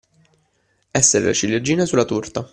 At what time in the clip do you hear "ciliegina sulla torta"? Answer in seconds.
1.33-2.49